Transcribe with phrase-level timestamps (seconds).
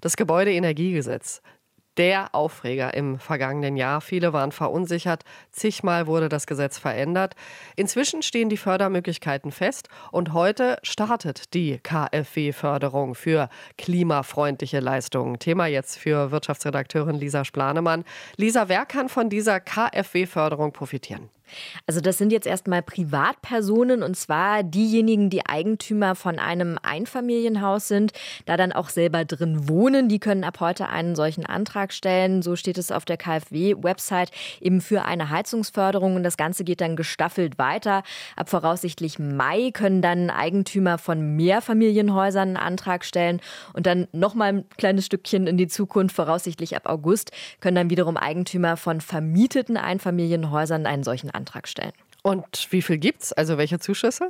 [0.00, 1.42] Das Gebäudeenergiegesetz
[1.96, 4.00] der Aufreger im vergangenen Jahr.
[4.00, 5.24] Viele waren verunsichert.
[5.50, 7.34] Zigmal wurde das Gesetz verändert.
[7.76, 15.38] Inzwischen stehen die Fördermöglichkeiten fest und heute startet die KfW-Förderung für klimafreundliche Leistungen.
[15.38, 18.04] Thema jetzt für Wirtschaftsredakteurin Lisa Splanemann.
[18.36, 21.28] Lisa, wer kann von dieser KfW-Förderung profitieren?
[21.86, 28.12] Also das sind jetzt erstmal Privatpersonen und zwar diejenigen, die Eigentümer von einem Einfamilienhaus sind,
[28.46, 30.08] da dann auch selber drin wohnen.
[30.08, 32.42] Die können ab heute einen solchen Antrag stellen.
[32.42, 36.96] So steht es auf der KfW-Website eben für eine Heizungsförderung und das Ganze geht dann
[36.96, 38.02] gestaffelt weiter.
[38.36, 43.40] Ab voraussichtlich Mai können dann Eigentümer von Mehrfamilienhäusern einen Antrag stellen
[43.72, 48.16] und dann nochmal ein kleines Stückchen in die Zukunft, voraussichtlich ab August, können dann wiederum
[48.16, 51.92] Eigentümer von vermieteten Einfamilienhäusern einen solchen Antrag Antrag stellen.
[52.22, 53.32] Und wie viel gibt's?
[53.32, 54.28] Also welche Zuschüsse?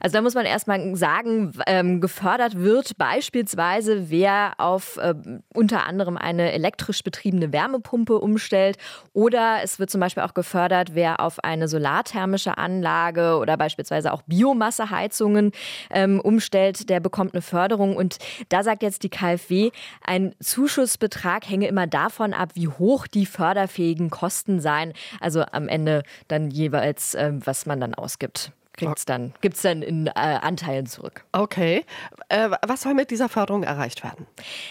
[0.00, 5.14] Also da muss man erstmal sagen, ähm, gefördert wird beispielsweise, wer auf äh,
[5.54, 8.76] unter anderem eine elektrisch betriebene Wärmepumpe umstellt
[9.14, 14.22] oder es wird zum Beispiel auch gefördert, wer auf eine solarthermische Anlage oder beispielsweise auch
[14.22, 15.52] Biomasseheizungen
[15.90, 17.96] ähm, umstellt, der bekommt eine Förderung.
[17.96, 18.18] Und
[18.50, 19.70] da sagt jetzt die KfW,
[20.04, 24.92] ein Zuschussbetrag hänge immer davon ab, wie hoch die förderfähigen Kosten seien.
[25.20, 30.06] Also am Ende dann jeweils was man dann ausgibt kriegt's dann, gibt es dann in
[30.06, 31.24] äh, Anteilen zurück.
[31.32, 31.84] Okay.
[32.28, 34.26] Äh, was soll mit dieser Förderung erreicht werden?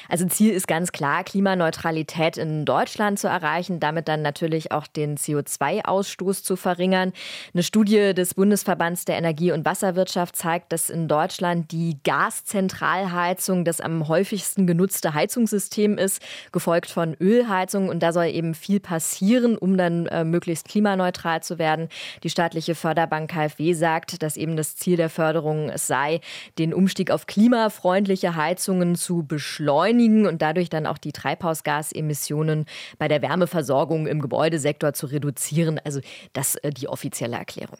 [0.09, 5.17] Also Ziel ist ganz klar, Klimaneutralität in Deutschland zu erreichen, damit dann natürlich auch den
[5.17, 7.13] CO2-Ausstoß zu verringern.
[7.53, 13.81] Eine Studie des Bundesverbands der Energie- und Wasserwirtschaft zeigt, dass in Deutschland die Gaszentralheizung das
[13.81, 16.21] am häufigsten genutzte Heizungssystem ist,
[16.51, 17.89] gefolgt von Ölheizung.
[17.89, 21.89] Und da soll eben viel passieren, um dann äh, möglichst klimaneutral zu werden.
[22.23, 26.21] Die staatliche Förderbank KfW sagt, gesagt, dass eben das Ziel der Förderung es sei,
[26.57, 32.65] den Umstieg auf klimafreundliche Heizungen zu beschleunigen und dadurch dann auch die Treibhausgasemissionen
[32.97, 35.79] bei der Wärmeversorgung im Gebäudesektor zu reduzieren.
[35.83, 35.99] Also
[36.31, 37.77] das äh, die offizielle Erklärung.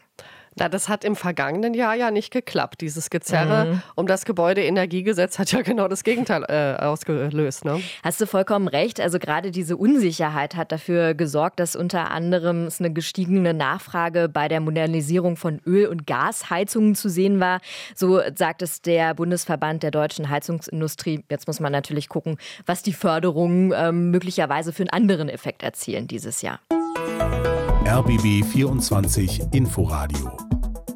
[0.58, 2.82] Na, das hat im vergangenen Jahr ja nicht geklappt.
[2.82, 3.82] Dieses Gezerre mhm.
[3.96, 7.64] um das Gebäudeenergiegesetz hat ja genau das Gegenteil äh, ausgelöst.
[7.64, 7.82] Ne?
[8.04, 9.00] Hast du vollkommen recht.
[9.00, 14.50] Also gerade diese Unsicherheit hat dafür gesorgt, dass unter anderem es eine gestiegene Nachfrage bei
[14.50, 17.62] der Modernisierung von Öl- und Gasheizungen zu sehen war.
[17.96, 21.24] So sagt es der Bundesverband der deutschen Heizungsindustrie.
[21.30, 26.08] Jetzt muss man natürlich gucken, was die Förderungen ähm, möglicherweise für einen anderen Effekt erzielen
[26.08, 26.60] dieses Jahr.
[27.86, 30.41] RBB 24 Inforadio